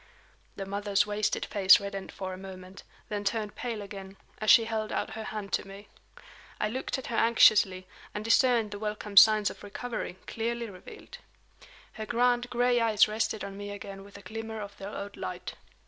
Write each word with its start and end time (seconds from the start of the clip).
The 0.55 0.65
mother's 0.65 1.05
wasted 1.05 1.45
face 1.45 1.79
reddened 1.79 2.11
for 2.11 2.33
a 2.33 2.35
moment, 2.39 2.81
then 3.09 3.23
turned 3.23 3.53
pale 3.53 3.83
again, 3.83 4.17
as 4.39 4.49
she 4.49 4.65
held 4.65 4.91
out 4.91 5.11
her 5.11 5.25
hand 5.25 5.53
to 5.53 5.67
me. 5.67 5.89
I 6.59 6.69
looked 6.69 6.97
at 6.97 7.05
her 7.05 7.15
anxiously, 7.15 7.85
and 8.11 8.25
discerned 8.25 8.71
the 8.71 8.79
welcome 8.79 9.15
signs 9.15 9.51
of 9.51 9.61
recovery, 9.61 10.17
clearly 10.25 10.71
revealed. 10.71 11.19
Her 11.93 12.07
grand 12.07 12.49
gray 12.49 12.79
eyes 12.79 13.07
rested 13.07 13.43
on 13.43 13.55
me 13.57 13.69
again 13.69 14.03
with 14.03 14.17
a 14.17 14.23
glimmer 14.23 14.59
of 14.59 14.75
their 14.79 14.89
old 14.89 15.17
light. 15.17 15.53